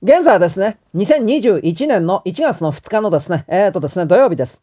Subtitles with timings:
[0.00, 4.62] 現在はですね、2021年の1月の2日のですね、えっ、ー、とですね、土曜日です。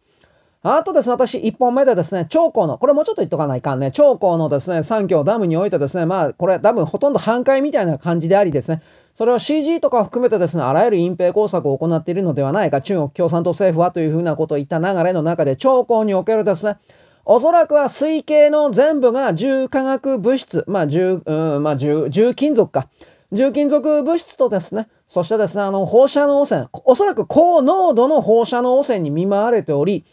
[0.64, 8.82] あとですね、私、1本目でですね、長江の、これもうちょっと言っとかないかんね、長江のですね、三峡ダムにおいてですね、まあ、これ多分ほとんど半壊みたいな感じでありですね、
[9.14, 16.78] それを CG とか含めてですね、あらゆる隠蔽工作を行っているのではないか、中国共産党政府はというふうなことを言った流れの中で、長江におけるですね、
[17.26, 22.88] おそらくは水系の全部が重化学物質、まあ重、うん、まあ重、重金属か。
[23.32, 30.06] 重金属物質とですね、そしてですね、あの、放射能汚染、おそらく高濃度の放射能汚染に見舞われており、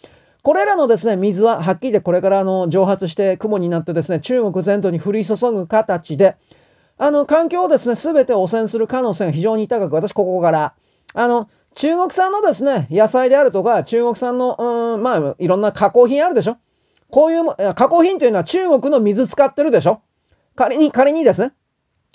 [0.42, 6.36] これらのですね、水ははっきりでこれからあの、蒸発して雲になってですね、中国全土に降り注ぐ形で、
[6.98, 10.74] あの、環境をですね、すべて汚染する可能性が非常に高く、私ここから、
[11.14, 16.56] あの、中国産のですね、野菜であるとか、中国産の、うん、まあ、いろんな加工品あるでしょ？
[17.10, 20.00] こういう、加工品というのは中国の水使ってるでしょ？
[20.54, 21.52] 仮に、仮にですね、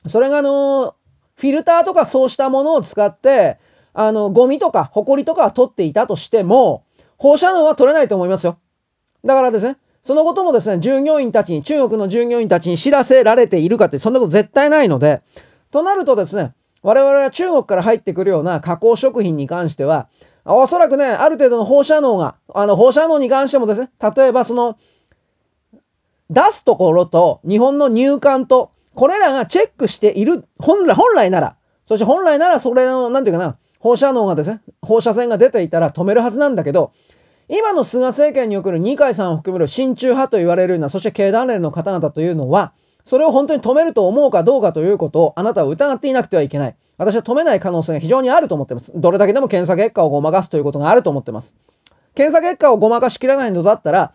[0.05, 0.95] それがあの、
[1.38, 3.57] フィルターとかそうしたものを使って、
[3.93, 6.83] あの、ゴミとか、ホコリとかは取っていたとしても、
[7.17, 8.57] 放射能は取れないと思いますよ。
[9.23, 15.21] だからですね、そのこともですね、従業員たちに、中国の従業員たちに知らせられているかって、そんなこと絶対ないので、
[15.71, 20.08] となるとですね、我々は中国から入ってくるような加工食品に関しては、
[20.45, 24.77] おそらくね、ある程度の放射能が、あの、放射能に関してもですね、例えばその、
[26.30, 36.93] 出すところと日本の入管とこれらがチェックしている、本来、本来なら、そして本来ならそれの、なんていうかな、放射能がですね、放射線が出ていたら止めるはずなんだけど、
[37.47, 46.75] 今の菅政権における二階さんを含める親中派と言われるような、そして経団連の方々というのは、それを本当に止めると思うかどうかということをあなたは疑っていなくてはいけない。
[46.97, 48.91] 私は止めない可能性が非常にあると思ってます。
[48.95, 51.53] どれだけでも検査結果をごまかすということがあると思ってます。
[52.15, 54.11] 検査結果をごまかしきらないのだったら、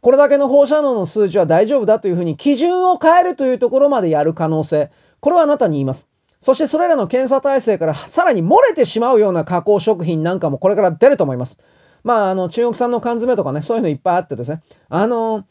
[0.00, 4.90] これだけの放射能の数値は大丈夫だというふうに基準を変えるというところまでやる可能性。
[5.20, 6.08] これはあなたに言います。
[6.40, 11.58] そしてそれらの検査体制からさらに漏れてしまうような加工食品なんかもこれから出ると思います。
[12.04, 14.62] まあ、あの、中国産の缶詰とかね、そういうのいっぱいあってですね。
[14.88, 15.44] あの、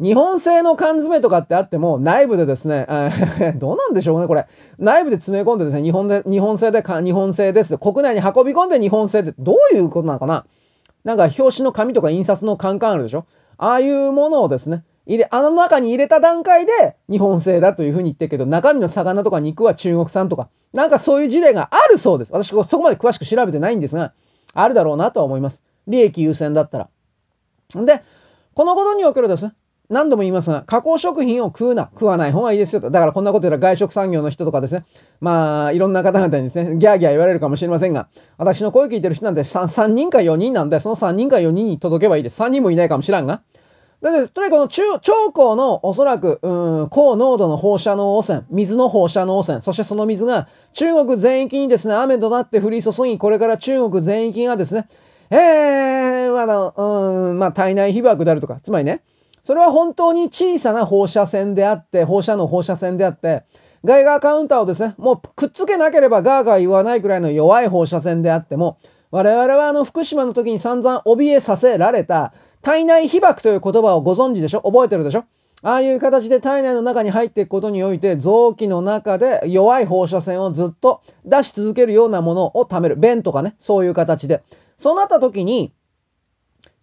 [0.00, 2.86] 日本製の缶詰とかってあっても、内部でですね、
[3.60, 4.46] どうなんでしょうね、これ。
[4.78, 7.78] 内部で詰め込んでですね、日本で、日本製で、日本製です。
[7.78, 10.46] 国内に運び込んで日本製で、どういうことなのかな
[11.04, 13.26] なんか表紙の紙とか印刷のカンカンあるでしょ
[13.62, 22.32] ああいうものをですね、入れ、あの中に入れた段階で日本製だというふうに言ってるけど、中身の魚とか肉は中国産とか、なんかそういう事例があるそうです。
[22.32, 24.14] 私そこまで詳しく調べてないんですが、
[24.54, 25.62] あるだろうなとは思います。
[25.86, 26.88] 利益優先だったら。
[27.78, 28.02] んで、
[28.54, 29.52] このことにおけるですね、
[29.90, 32.92] 何度も言いますが、加工食品を食うな、食わない方がいいですよと。
[32.92, 34.84] だからこんなこと言ったら外食産業の人とかですね、
[35.20, 38.08] まあ、いろんな方々にですね、ギャーギャー言われるかもしれませんが、
[38.38, 42.40] 私の声聞いてる人なんて 3, 3人か4人なんで、その3人か4人に届けばいいです。
[42.40, 43.42] 3人もいないかもしらんが。
[44.00, 44.32] でです。
[44.32, 54.88] とにかくこの中、長江のおそらく、うん、高濃度の放射能汚染、水の放射能汚染、そしてその水が中国全域にですね、雨となって降り注ぎ、これから中国全域がですね、
[55.30, 59.02] えー、まだ、うん、まあ、体内被曝であるとか、つまりね、
[59.42, 63.44] それは本当に小さな放射線であって、放射能放射線であって、
[63.84, 68.78] ガイガーカウンターをですね、もうくっつけなければガーガー言わないくらいの弱い放射線であっても、
[69.10, 74.60] 我々はあの福島の時に散々怯えさせられた体内被曝という言葉をご存知でしょ？
[74.60, 75.24] 覚えてるでしょ？
[75.62, 82.96] ああいう形で体内の中に入っていくことにおいて臓器の中で弱い放射線をずっと出し続けるようなものを貯める。
[82.96, 84.42] 便とかね、そういう形で。
[84.78, 85.72] そうなった時に、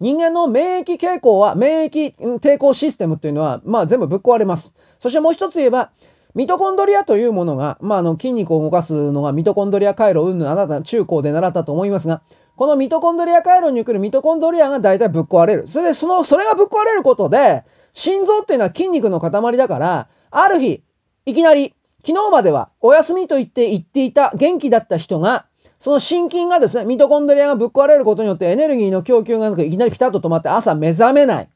[0.00, 4.72] 人間の免疫傾向は、免疫抵抗システムっていうのは、まあ全部ぶっ壊れます。
[4.98, 5.90] そしてもう一つ言えば、
[6.34, 12.22] ミトコンドリアというものが、まあ、あの、筋肉を動かすのがミトコンドリア回路、うんぬあなた中高で習ったと思いますが、
[12.54, 15.66] このミトコンドリア回路に来るミトコンドリアが大体ぶっ壊れる。
[15.66, 20.84] それで、その、それがぶっ壊れることで、心臓っていうのは筋肉の塊だから、ある日、
[21.26, 21.74] いきなり、
[22.06, 25.46] 昨日まではお休みと言って言っていた元気だった人が、
[25.78, 31.48] その心筋がですね、ミトコンドリアがぶっ壊れることによってエネルギーの供給がなくいきなりピタッと止まって朝目覚めない。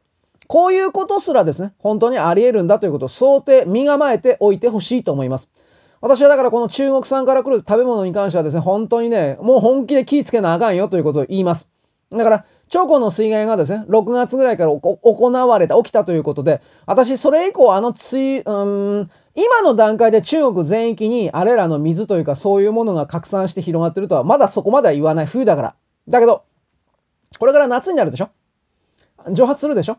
[0.46, 5.50] こういうことすらですね、本当にあり得るんだということを想定、身構えておいてほしいと思います。
[6.00, 11.68] 私はだからこの中国産から来る食べ物に関してはですね、本当にね、もう本気で気ぃつけなあかんよということを言います。
[12.10, 25.26] だから、長江の水害がですね、6月ぐらいから行われた、起きたということで、私それ以降あの水、うん、今の段階で中国全域にあれらの水というかそういうものが拡散して広がってるとはまだそこまでは言わない。
[25.26, 25.74] 冬だから。
[26.08, 26.44] だけど、
[27.38, 28.28] これから夏になるでしょ？
[29.30, 29.96] 蒸発するでしょ？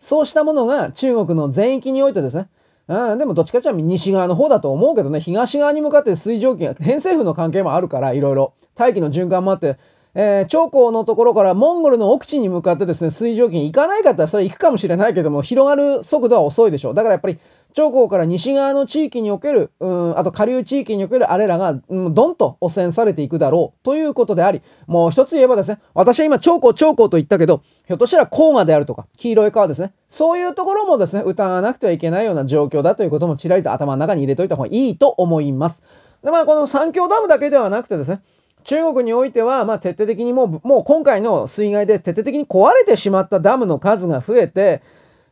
[0.00, 2.48] そうしたものが中国の全域においてですね、
[2.88, 8.54] うん、でもどっちかっていうと西側の方だと思うけどね、東側に向かって水蒸気が、偏西風の関係もあるから、いろいろ。
[8.74, 9.76] 大気の循環もあって、
[10.14, 16.94] えー、長江のところからモンゴルの奥地に向かってですね、水蒸気に行かないかったらそれ行くかもしれないけども、広がる速度は遅いでしょう。
[16.94, 17.38] だからやっぱり
[17.74, 35.82] 長江から西側の地域における、うん、あと下流地域におけるあれらが、うん、どんと汚染されていくだろうということであり、もう一つ言えばですね、私は今長江長江と言ったけど、ひょっとしたら黄河であるとか、黄色い川ですね、そういうところもですね、疑わなくてはいけないような状況だということもちらりと頭の中に入れといた方がいいと思います。
[36.24, 38.22] で、まあこの三峡ダムだけではなくてですね、
[38.64, 44.82] 中国においては、まあ、徹底的にもう、もう今回の水害で徹底的に壊れてしまったダムの数が増えて、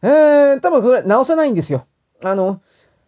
[0.02, 1.86] えー、多分それ直せないんですよ。
[2.24, 2.60] あの、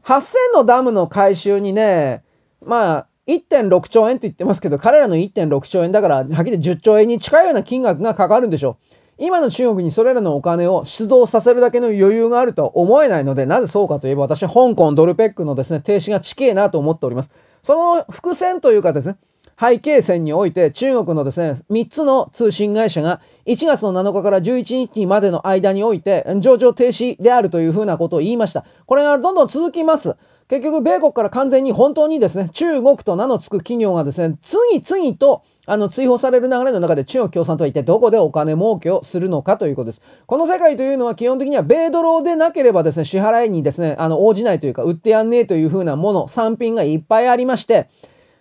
[0.05, 2.25] 8000のダムの改修にね、
[2.65, 8.95] まあ、1.6兆円って言ってますけど、彼らの1.6兆円だから、はっきり10兆円に近いような金額がかかるんでしょう。
[9.19, 17.31] 今の中国にそれらのお金を出動させるだけの余裕があるとは思えないので、なぜそうかといえば私、香港ドルペックのですね、停止が近えなと思っております。
[17.61, 19.17] その伏線というかですね、
[19.59, 28.65] 背景線において中国のですね、3つの通信会社が1月の7日から11日までの間において上場停止であるというふうなことを言いました。
[28.87, 30.17] これがどんどん続きます。
[30.49, 40.03] 結局、米国から完全に本当にですね、中国と名の付く企業がですね、次々とあの、追放される流れの中で中国共産党は一体どこでお金儲けをするのかということです。
[40.27, 47.91] この世界というのは基本的には米ドルでなければですね、支払いにですね、あの、応じないというか、売ってやんねえというふうなもの、産品がいっぱいありまして、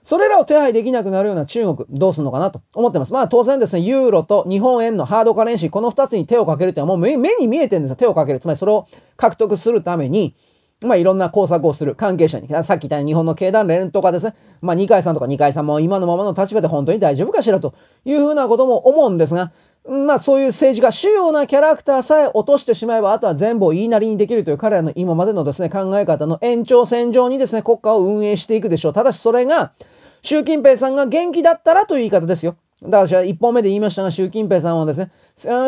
[0.08, 3.12] それらを手配できなくなるような中国、どうするのかなと思ってます。
[3.12, 7.98] まあ当然ですね、ユーロと日本円のハードカレンシー、この2つに手をかけるっていうのはもう目に見えてるんですよ。
[7.98, 8.40] 手をかける。
[8.40, 8.88] つまりそれを
[9.18, 10.34] 獲得するために、
[10.82, 17.74] まあいろんな工作をする関係者に、さっき言ったように日本の経団連とかですね、まあ二階さんとか二階さんも今のままの立場で本当に大丈夫かしらと
[18.06, 19.52] いうふうなことも思うんですが、
[19.90, 28.94] まあそういう政治家、主要なキャラクターさえ落としてしまえば、あとは全部を言いなりにできるという彼らの今までのですね、考え方の延長線上にですね、国家を運営していくでしょう。
[28.94, 29.74] ただしそれが、
[30.22, 32.58] 習近平さんが元気だったらという言い方ですよ。
[32.82, 35.12] だから私は一本目で言いましたが、習近平さんはですね、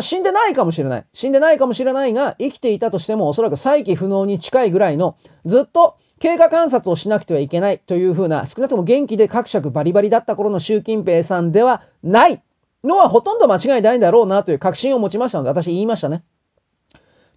[0.01, 1.06] 死んでないかもしれない。
[1.13, 5.16] 死んでないかもしれないが、生きていたとしてもおそらく再起不能に近いぐらいの、
[5.46, 12.44] ずっと経過観察をしなくてはいけないというふうな、少なくとも元気で各尺バリバリだった頃の習近平さんではない
[12.84, 16.24] のはほとんど間違いないんだろうなという確信を持ちましたので、私言いましたね。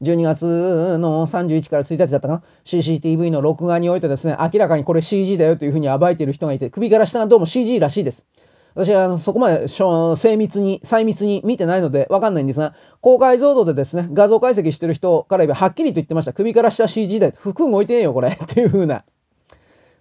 [0.02, 8.26] 12月の31から1日だったかな ?CCTV の録画においてですね、明らかにこれ CG だよというふうに暴いている人がいて、首から下がどうも CG らしいです。
[8.74, 16.32] 私はそこまで精密に、細密に見てないのでわかんないんですが、高解像度でですね、画像解析してる人から言えばはっきりと言ってました。
[16.32, 17.32] 首から下 CG だよ。
[17.36, 18.30] 服動いてねえよ、これ。
[18.30, 19.04] っていうふうな。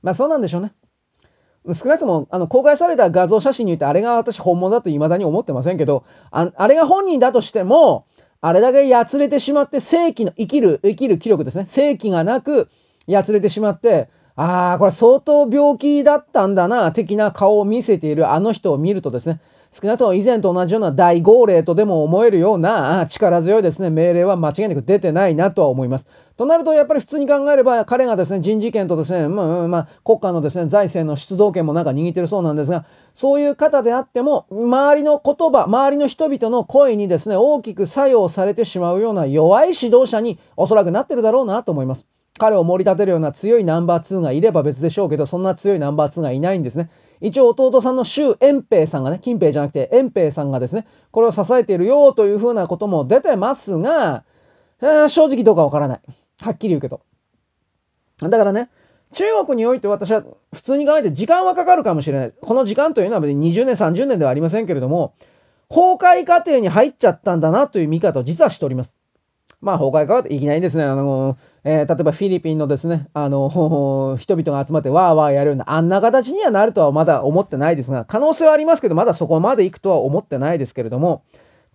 [0.02, 0.74] まあそうなんでしょうね。
[1.74, 8.06] 少なくとも、あの、公開された画像写真によってあれが私本物だと未だに思ってませんけど、ああれが本人だとしても、
[8.42, 11.66] あれだけやつれてしまって、正規の生きる、生きる気力ですね。
[11.68, 12.70] 正規がなく、
[13.08, 19.40] やつれてしまって、ああ、これ相当病気だったんだな、的な顔を見せているあの人を見るとですね、
[19.74, 26.10] 少なくとも以前と同じような大号令とでも思えるような力強いですね、命令は間違いなく出てないなとは思います。
[26.36, 32.84] となると、やっぱり普通に考えれば、彼がですね、人事権とですね、まあ、まあ、国家のですね、財政の出動権もなんか握ってるそうなんですが、
[33.14, 42.06] そういう方であっても、周りの言葉、周りの人々の声にですね、大きく作用されてしまうような弱い指導者におそらくなってるだろうなと思います。
[42.38, 46.90] 彼を盛り立てるような強いナンバー2がいれば別でしょうけど、そんな強いナンバー2がいないんですね。
[47.22, 54.24] 一応弟さんの周遠平さんがね、金平じゃなくて遠平さんがですね、これを支えているよというふうなことも出てますが、
[54.82, 56.02] 正直どうかわからない。
[56.42, 57.02] はっきり言うけど。
[58.20, 58.70] だからね、
[59.14, 62.34] 中国において私は普通に考えて時間はかかるかもしれない。
[62.42, 65.14] この時間というのは別に20年、30年ではありませんけれども、
[65.70, 68.96] 崩壊過程に入っちゃったんだなという見方を実はしております。
[69.62, 73.50] まあ、崩壊かいきなりですね、あの、えー、例えばフィリピンのですね、あの、
[74.18, 81.22] 人々が集まってわーわーやるような、あんな形にはなるとはまだ思ってないですが、可能性はありますけど、まだそこまで行くとは思ってないですけれども、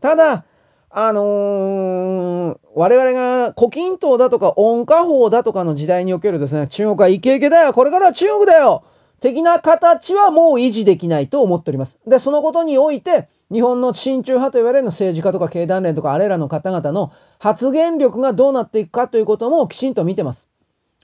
[0.00, 0.44] ただ、
[0.90, 8.82] あのー、我々が古今島だとか温家宝だとかの時代におけるですね、中国はイケイケだよこれからは中国だよ
[9.20, 11.98] 的な形はもう維持できないと思っております。
[12.06, 20.48] で、そのことにおいて、日本の親中派と言われる政治家とか経団連とかあれらの方々の発言力がどうなっていくかということもきちんと見てます。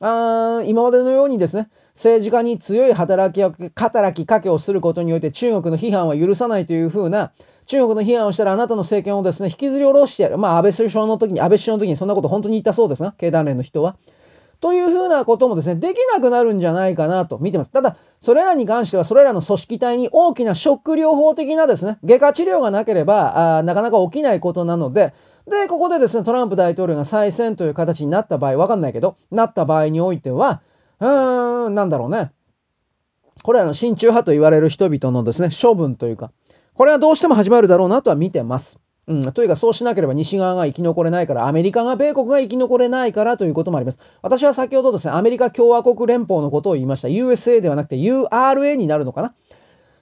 [0.01, 7.31] あ今までのようにですね、政治家に強い働き働きかけをすることにおいて中国の批判は許さないというふうな、
[7.67, 10.39] 中国の批判をしたらあなたの政権をですね、引きずり下ろしてやる。
[10.39, 13.97] まあ安倍首相の時に、安倍首相の時にそんなこと本当に言ったそうですが、経団連の人は。
[14.63, 17.73] というふうなこともですね、できなくなるんじゃないかなと見てます。
[17.73, 25.15] ただ、それらに関しては、それらの組織体に大きなショック療法的なですね、外科治療がなければ、あなかなか起きないことなので、
[25.51, 30.63] で、ここでですね、トランプ大統領が再選という形になった場合、わかんないけど、なった場合においては、
[31.01, 32.31] うーん、なんだろうね。
[33.43, 36.31] これらの親中派と言われる人々のですね、処分というか、
[36.75, 38.79] これはどうしても始まるだろうなとは見てます。
[39.09, 43.99] うん、というかそうしなければ西側が生き残れないから、アメリカが米国が生き残れないからということもあります。
[44.23, 47.09] 私は先ほどですね、アメリカ共和国連邦のことを言いました。
[47.09, 49.35] USA ではなくて URA になるのかな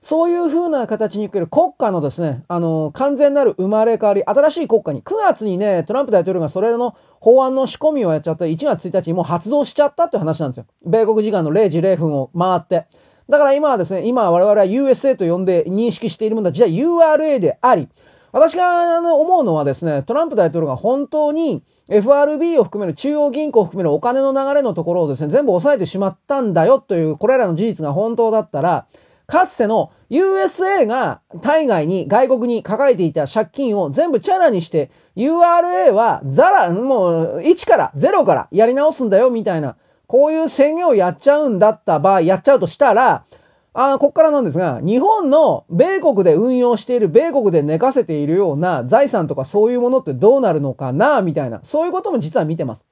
[0.03, 10.65] そういう風な形における国家のですね、あの、完全なる生まれ変わり、新しい国家に、9月にね、トランプ大統領がそれの法案の仕込みをやっちゃった1月1日にもう発動しちゃったっていう話なんですよ。
[10.87, 12.87] 米国時間の0時0分を回って。
[13.29, 17.89] だから今はですね、今我々は USA と呼んで認識しているものは実は URA であり、
[18.33, 28.87] 私が思うのはですね、トランプ大統領が本当に FRB を含める中央銀行を含めるお金の流れのところをですね、全部抑えてしまったんだよという、これらの事実が本当だったら、
[29.27, 39.77] かつての USA が海外に外国に抱えていた借金を全部チャラにして URA はザラ、もう1から0からやり直すんだよみたいな
[40.09, 43.25] こういう宣言をやっちゃうんだった場合、やっちゃうとしたら、
[43.73, 52.85] あここからなんですが、日本の米国で運用している、米国で寝かせているような財産とかそういうものってどうなるのかな、みたいな、そういうことも実は見てます。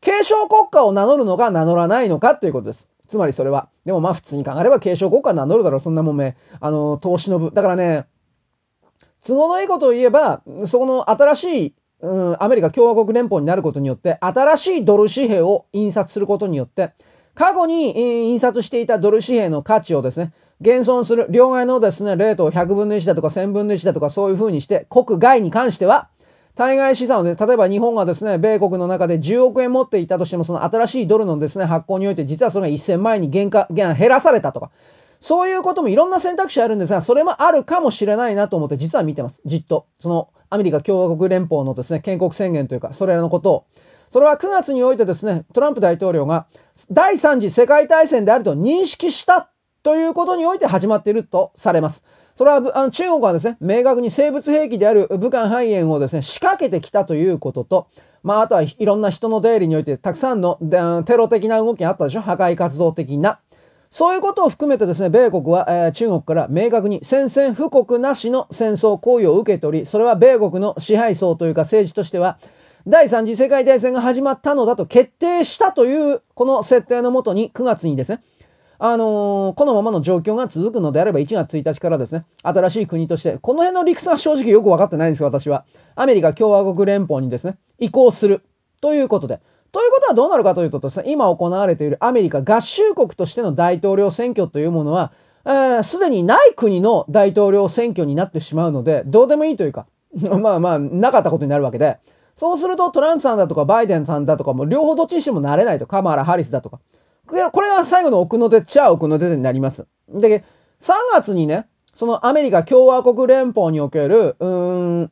[0.00, 2.88] 継承国家を名乗るのか名乗らないのかということです。
[3.06, 3.68] つまりそれは。
[3.84, 5.80] でもまあ普通に考えれば継承国家名乗るだろう。
[5.80, 6.36] そんなもんめ。
[6.60, 7.50] あの、投資の部。
[7.52, 8.06] だからね、
[9.24, 16.94] 都合のいいことを言えば、そこの新しい、うん、アメリカ共和国連邦になることによって、新しいドル紙幣を印刷することによって、
[17.34, 26.08] 過去に印刷していたドル紙幣の価値をですね、減損する、両替のですね、レートを100分の1だとか1000分の1だとかそういう風にして、国外に関しては、
[26.54, 34.70] 対外資産をね、例えば日本がですね、米国の中で10億円持っていたとしても、その新しいドルのですね、発行において、実はそれが1000万円に減価、減らされたとか、
[35.18, 39.40] そういうこともいろんな選択肢あるんですが、それもあるかもしれないなと思って実は見てます。
[39.46, 39.86] じっと。
[40.00, 43.64] そのアメリカ共和国連邦のですね、建国宣言というか、それらのことを。
[44.12, 46.44] それは9月においてですね、トランプ大統領が
[46.90, 49.48] 第3次世界大戦であると認識した
[49.82, 52.04] ということにおいて始まっているとされます。
[52.34, 57.88] それはあの中国はですね、明確に生物兵器である武漢肺炎をですね、仕掛けてきたということと、
[58.22, 60.58] まあ、あとはいろんな人の出入りにおいてたくさんの
[61.06, 62.20] テロ的な動きがあったでしょ？
[62.20, 63.40] 破壊活動的な。
[63.90, 72.36] そういうことを含めてですね、米国は、えー、中国から明確に宣戦布告なしの戦争行為を受けており、それは米国の支配層というか政治としては、
[72.86, 78.22] 第三次世界大戦が始まったのだと決定したという、この設定のもとに9月にですね、
[78.80, 85.64] あのー、このままの状況が続くのであれば1月1日からですね、新しい国として、この辺の理屈は正直よく分かってないんですよ、私は。
[85.94, 88.42] アメリカ共和国連邦にですね、移行する。
[88.80, 89.40] ということで。
[89.70, 95.12] ということはどうなるかというとですね、今行われているアメリカ合衆国としての大統領選挙というものは、
[95.44, 99.86] す、えー、で、にない国の大統領選挙になってしまうので、どうでもいいというか、
[100.40, 101.98] まあまあ、なかったことになるわけで、
[102.36, 105.86] そうするとトランプさんだとかバイデンさんだとかも両方どっちにしてもなれないと。
[105.86, 106.80] カマラ・ハリスだとか。
[107.26, 109.86] これが最後の奥の手っちゃ奥の手になります。
[110.08, 110.44] で、
[110.80, 115.10] 3月にね、そのアメリカ共和国連邦における、うーん、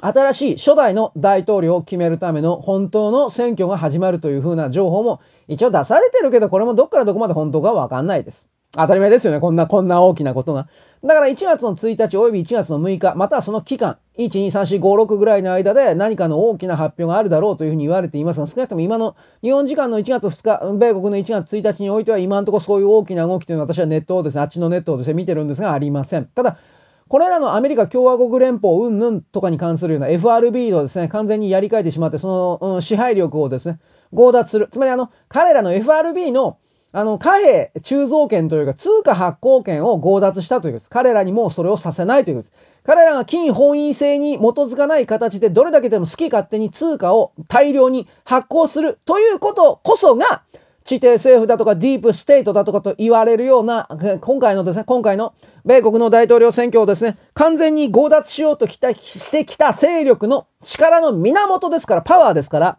[0.00, 8.48] 新しい初代の大統領を決めるための本当の選挙が始まるというふうな情報も一応出されてるけど、これもどっからどこまで本当かわかんないです。
[8.72, 9.40] 当たり前ですよね。
[9.40, 10.68] こんな、こんな大きなことが。
[11.02, 26.26] だから1月の1日及び1月の6日、またはその期間、1、2、3、4、5、6ぐらいの間で何かの大きな発表があるだろうというふうに言われていますが、少なくとも今の日本時間の1月2日、米国の1月1日においては今のところそういう大きな動きというのは私はネットをですね、あっちのネットをですね、見てるんですがありません。
[26.26, 26.58] ただ、
[27.06, 33.78] これらのアメリカ共和国連邦云々とかに関するような FRB をですね、完全にやり替えてしまって、その、うん、支配力をですね、
[34.14, 34.68] 強奪する。
[34.70, 36.58] つまりあの、彼らの FRB の
[36.90, 40.90] あの、貨幣鋳造権というか通貨発行権を強奪したということです。
[40.90, 42.67] 彼らにもうそれをさせないということです。
[42.84, 50.42] 彼らが金本位制に基づかない形でどれだけでも好き勝手に通貨を大量に発行するということこそが、
[50.84, 53.88] 地底政府だとかディープステートだとかと言われるような、
[54.22, 55.34] 今回のですね、今回の
[55.66, 62.78] 米国の大統領選挙をですね、完全に強奪しようときたしてきた勢力の力の源ですから、パワーですから、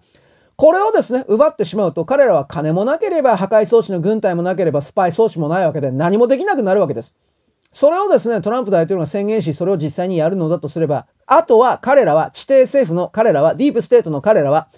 [0.55, 7.15] これをですね、奪ってしまうと、彼らは金もなければ、破壊装置の軍隊もなければ、スパイ装置もないわけで、何もできなくなるわけです。
[7.71, 14.69] それをですね、トランプ大統領が宣言し、それを実際にやるのだとすれば、あとは彼らは、地底政府の彼らは、ディープステートの彼らは、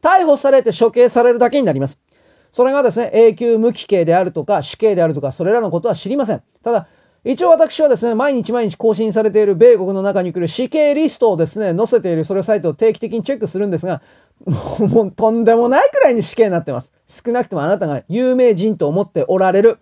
[0.00, 2.00] 逮捕されて処刑されるだけになります。
[2.50, 6.42] それがですね、永久無期刑であるとか、死刑であるとか、それらのことは知りません。
[6.62, 6.88] ただ、
[7.24, 14.00] 一応私はですね、毎日毎日更新されている米国の中に来る死刑リストをですね、載せているそれサイトを定期的にチェックするんですが、
[14.78, 16.92] もうとんでもないくらいに死刑になってます。
[17.06, 19.78] 少なくともあなたが有名人と思っておられる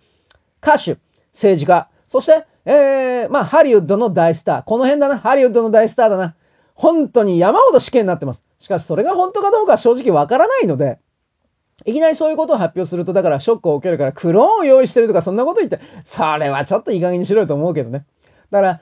[0.61, 0.97] 歌手、
[1.31, 4.63] 政治家、そして、えー、まあ、ハリウッドの大スター。
[4.63, 5.17] この辺だな。
[5.17, 6.35] ハリウッドの大スターだな。
[6.75, 8.43] 本当に山ほど死刑になってます。
[8.59, 10.99] しかし、それが本当かどうかは正直わからないので、
[11.85, 18.05] いきなりそういうことを発表すると、だからショックを受けるから、クローンを用意してるとか、そんなこと言って、それはちょっといい加減にしろよと思うけどね。
[18.51, 18.81] だから、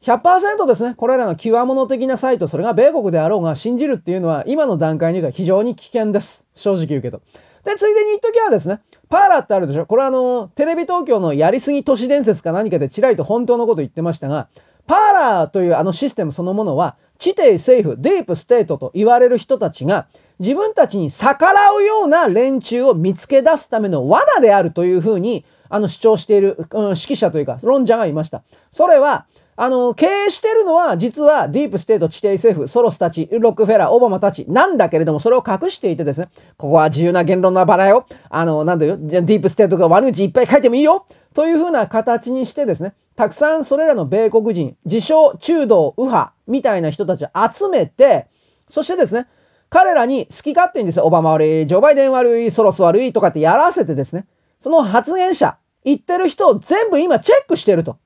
[0.00, 6.46] 100%ですね、これらの極物的なサイト、それが米国であろうが信じるっていうのは、今の段階においては非常に危険です。
[6.54, 7.20] 正直言うけど。
[7.64, 14.48] で、ついでに言っときはですね、 Parler ってあるでしょこれはあの、テレビ東京のやりすぎ都市伝説か何かでちらりと本当のこと言ってましたが、
[14.86, 20.06] Parler というあのシステムそのものは、地底政府、ディープステートと言われる人たちが、
[20.38, 28.42] 自分たちに逆らうような連中を見つけ出すための罠であるというふうに、あの主張している、うん、識者というか、論者がいました。
[28.70, 29.26] それは、
[29.56, 38.06] あの、経営してるのは、実はディープステート、地底政府、ソロスたち、ロックフェラー、オバマたちなんだけれども、それを隠していてですね、ここは自由な言論の場だよ。
[38.30, 41.04] あの、なんだよ、じゃディープステートが悪口いっぱい書いてもいいよ。
[41.34, 48.28] というふうな形にしてですね、たくさんそれらの米国人、自称中道右派みたいな人たちを集めて、
[48.68, 49.26] そしてですね、
[49.68, 54.26] 彼らに好き勝手にですね、オバマ悪い、ジョバイデン悪い、ソロス悪いとかってやらせてですね、
[54.58, 57.98] その発言者、言ってる人を全部今チェックしてると。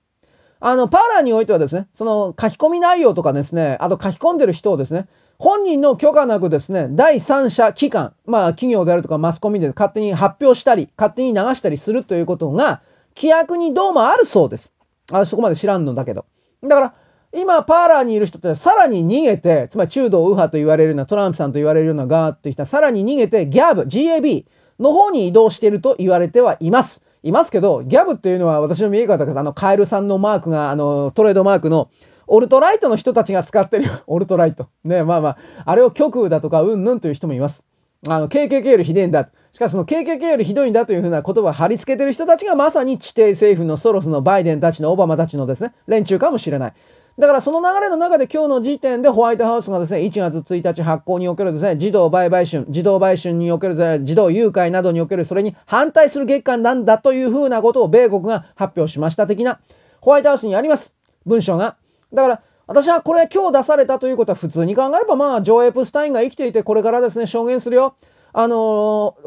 [0.67, 12.81] あの、 Parler においてはですね、その書き込み内容とかですね、あと書き込んでる人をですね、本人の許可なくですね、第三者機関、まあ企業であるとかマスコミで勝手に発表したり、勝手に流したりするということが、
[13.15, 14.73] 規約にどうもあるそうです。
[15.13, 16.25] あそこまで知らんのだけど。
[16.63, 16.95] だから、
[17.35, 24.47] 今、パーラーにいる人ってさらに逃げて、つまり中道右派と言われるような、トランプさんと言われるようなガーって人はさらに逃げて、ギャブ、GAB
[24.81, 27.05] の方に移動していると言われてはいます。
[27.25, 31.89] いますけど、ギャブっていうのは私の見え方が、あの、カエルさんのマークが、あの、トレードマークの、
[32.27, 34.69] オルトライトの人たちが使ってる オルトライト。
[34.85, 37.65] ね、まあまあ、あれを極右だとか、うんぬんという人もいます。
[38.07, 39.31] あの、KKK よりひでえんだ。
[39.53, 46.75] しかしその KKK よりひどいんだというふうな言葉を貼り付けてる人たちがまさに地底政府のソロスのバイデンたちのオバマたちのですね、連中かもしれない。
[47.17, 59.61] だからその流れの中で今日の時点でホワイトハウスがですね、1月1日発行におけるですね、児童売買春、児童売春における児童誘拐などにおけるそれに反対する月間なんだというふうなことを米国が発表しました的な、
[60.01, 60.97] ホワイトハウスにあります。
[61.25, 61.77] 文章が。
[62.13, 67.95] だから、私はこれ今日出されたということは普通に考えればまあ、ジョー・エプスタインが生きていてこれからですね、証言するよ。
[68.33, 68.59] あのー、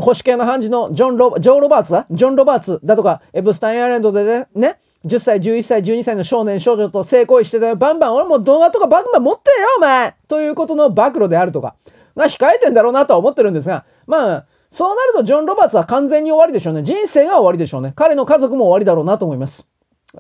[0.02, 7.76] 保守系の判事のジョン・ロジョー・ロバーツだジョン・ロバーツだとか、エプスタインアイランドでね、ね10歳、11歳、12歳の少年少女と性行為してたよ。
[7.76, 11.76] バンバン、俺も動画とかバンバン持ってるよ、お前ということの暴露であるとか、
[12.16, 16.84] が控えてんだろうなとは思ってるんですが、まあ、そうなるとジョン・ロバーツは完全に終わりでしょうね。
[16.84, 17.94] 人生が終わりでしょうね。
[17.96, 19.68] 彼の家族も終わりだろうなと思います。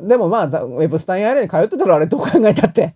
[0.02, 2.96] でもまあ、ウェブスタインアイランに通ってたらあれどう考えたって。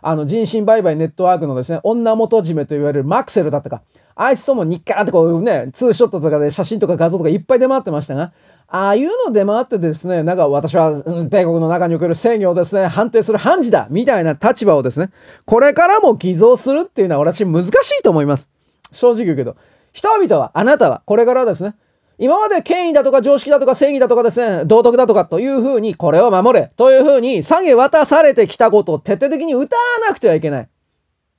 [0.00, 3.82] あの、人身売買ネットワークのですね、女元締めと言われるマクセルだったか。
[4.20, 8.32] あいつとも日課ってこうね、ツーショットとかで写真とか画像とかいっぱい出回ってましたが、
[8.66, 15.10] ああいうの出回ってですね、なんか私は、うん、米国の中における制御をですね、判定する判事だみたいな立場をですね、
[15.46, 18.50] これからも偽造するっていうのは私難しいと思います。
[18.90, 19.56] 正直言うけど。
[19.92, 21.76] 人々は、あなたは、これからですね、
[22.18, 30.68] 今まで権威だとか常識だとか正義だとかですね、道徳だとかというふうに、これを守れというふうに下げ渡されてきたことを徹底的に歌わなくてはいけない。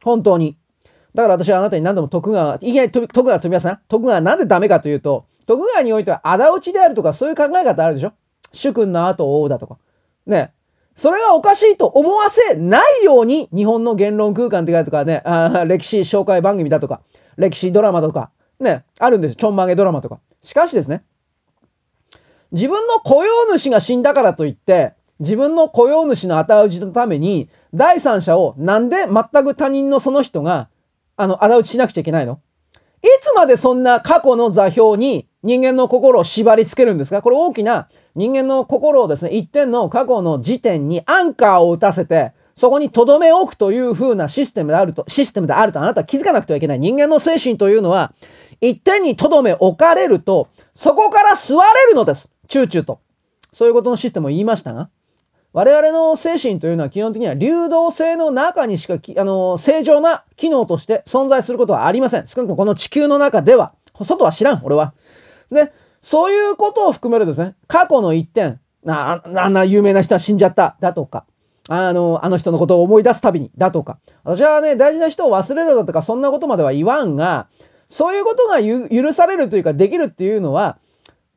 [0.02, 0.58] 本当に。
[1.14, 3.82] だから私はあなたに何度も徳川、いきなり徳川飛びますな。
[3.88, 8.14] 徳川なんでダメかというと、徳川においては仇討ちであるとかそういう考え方あるでしょ？
[8.52, 9.78] 主君の後を追うだとか。
[10.26, 10.54] ね。
[10.96, 17.02] それがおかしいと思わせないように日本の言論空間って書いてとかね、あ歴史紹介番組だとか、
[17.38, 19.36] 歴史ドラマだとか、ね、あるんですよ。
[19.36, 20.20] ちょんまげドラマとか。
[20.44, 21.04] しかしですね、
[22.52, 30.68] 自分の雇用主が死んだからといって、自分の雇用主の仇討ちのために、第三者をなんで全く他人のその人が、
[31.20, 32.40] あの、仇討ちしなくちゃいけないの？
[33.02, 37.22] いつまでそんな過去の座標に人間の心を縛り付けるんですか？
[37.22, 46.80] これ大きな人間の心をですね、一点の過去の時点にアンカーを打たせて、そこに留め置くという風なシステムであると、システムであるとあなたは気づかなくてはいけない。
[46.80, 48.14] 人間の精神というのは、
[48.62, 52.32] 一点に留め置かれると、そこから座れるのです。
[52.48, 53.00] チューチューと。
[53.52, 54.90] そういうことのシステムを言いましたが、
[55.52, 62.28] 我々の精神というのは基本的には流動性の中にしかあの、正常な機能として存在することはありません。
[62.28, 63.74] 少なくともこの地球の中では。
[64.06, 64.94] 外は知らん、俺は。
[65.52, 71.26] で、そういうことを含めるとですね、過去の一点、ああんな有名な人は死んじゃった、だとか、
[71.68, 73.98] あの、あの人のことを思い出すたびに、だとか。
[74.24, 77.48] 私はね、大事な人を忘れるだとか、そんなことまでは言わんが、
[77.90, 80.78] そういうことが許されるというか、できるっていうのは、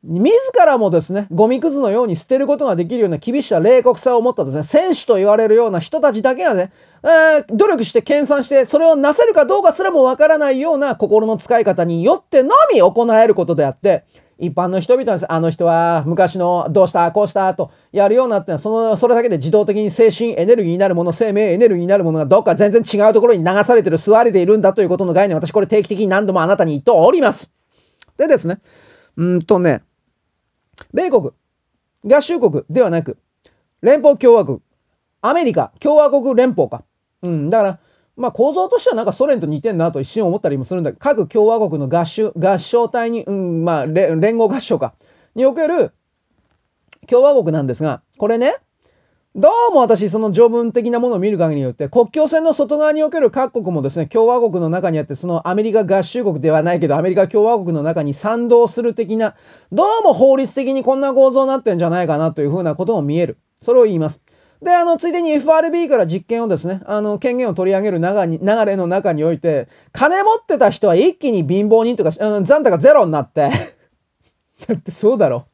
[0.05, 0.29] 自
[0.65, 14.03] らもですね、ゴミくずのように捨てることができるような厳しさ、冷酷さを持ったですね、選手と言われるような人たちだけがね、えー、努力して研鑽して、それをなせるかどうかすらもわからないような心の使い方によってのみ行えることであって、
[14.37, 27.53] 一般の人々はです、ねあの人は昔のどうしたこうしたとやるようになってその、それだけで自動的に精神エネルギーになるもの、生命エネルギーになるものがどっか全然違うところに流されてる、座りでいるんだということの概念、私これ定期的に何度もあなたに言っております。
[28.17, 28.59] でですね、
[29.15, 29.83] うんとね、
[30.93, 31.31] 米国、
[32.05, 33.17] 合衆国ではなく、
[33.81, 34.61] 連邦共和国、
[35.21, 36.83] アメリカ、共和国連邦か。
[37.21, 37.79] うん、だから、
[38.15, 44.93] まあ構造としてはなんかソ連と似てんなと一瞬思ったりもするんだけど、各共和国の合衆、合唱隊に、うん、まあ連合合唱か。
[45.35, 45.93] における
[47.07, 48.55] 共和国なんですが、これね、
[49.35, 59.33] どうも私、その条文的なものを見る限りによって、国境線の外側における各国もですね、共和国の中にあって、そのアメリカ合衆国ではないけど、アメリカ共和国の中に賛同する的な、
[59.71, 63.39] どうも法律的にこんな構造になってんじゃないかなというふうなことも見える。
[63.59, 64.21] それを言います。
[64.61, 73.49] で、あの、ついでに FRB から実験をですね、あの、権限を取り上げる流に流れの中において、金持ってた人は一気に貧乏人とか、残高ゼロになって
[74.67, 75.45] だってそうだろ。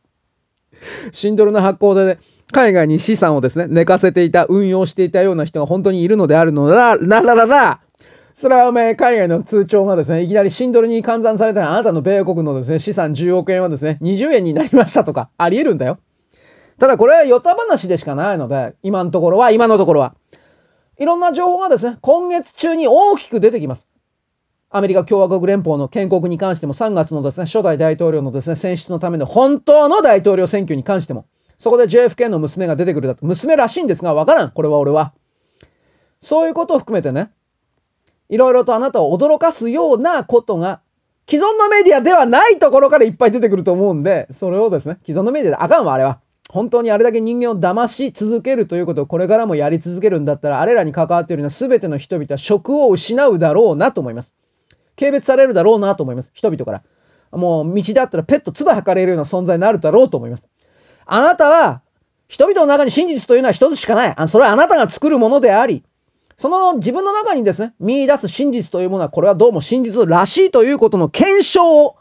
[1.14, 2.20] シンドルの発行で、ね、
[2.52, 7.82] 海外に資産をですね、寝かせていた、運用していたような人が本当にいるのであるのなら、ららら、
[8.34, 16.00] それはお前、海外の通帳がですね、いきなりシンドルに換算されたら、あなたの米国のですね、資産10億円はですね、20円になりましたとか、あり得るんだよ。
[16.80, 20.16] ただこれはヨタ話でしかないので、今のところは、今のところは。
[20.98, 23.90] いろんな情報がですね、今月中に大きく出てきます。
[24.70, 31.26] アメリカ共和国連邦の建国に関しても3月のですね、初代大統領のですね、選出のための本当の大統領選挙に関しても、
[31.60, 33.26] そこで JFK の娘が出てくるだと。
[33.26, 34.52] 娘らしいんですが、わからん。
[34.52, 35.14] これは俺は。
[36.22, 37.32] そういうことを含めてね、
[38.30, 40.80] いろいろとあなたを驚かすようなことが、
[41.28, 46.22] 既存のメディアではないところからいっぱい出てくると思うんで、それをですね、既存のメディアであかんわ、あれは。
[46.50, 54.34] 本当にあれだけ人間を騙し続けるということをこれからもやり続けるんだったら、あれらに関わっているような全ての人々は職を失うだろうなと思います。
[54.98, 56.32] 軽蔑されるだろうなと思います。
[56.34, 56.84] 人々から。
[57.32, 60.48] もう道であったらペット唾吐かれるような存在になるだろうと思います。
[61.14, 61.82] あなたは、
[62.28, 64.14] 人々の中に真実というのは一つしかない。
[64.16, 65.84] あそれはあなたが作るものであり、
[66.38, 71.98] その自分の中にですね、見出す真実というものは、これはどうも真実らしいということの検証を、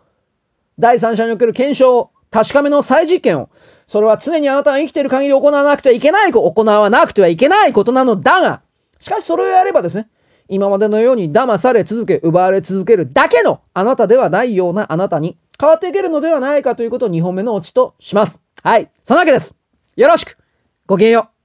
[0.79, 3.49] 第三者における検証を、確かめの再実験を、
[3.87, 8.61] それは常にあなたが生きている限り行わなくてはいけない、行わなくてはいけないことなのだが、
[9.01, 10.09] しかしそれをやればですね、
[10.49, 18.41] 今までのように騙され続け、奪われ続けるだけのあなたではないようなあなたに変わっていけるのではないかということを2本目のオチとします。
[18.63, 18.91] はい。
[19.05, 19.55] そんなわけです。
[19.97, 20.37] よろしく。
[20.87, 21.38] ごきげんよう。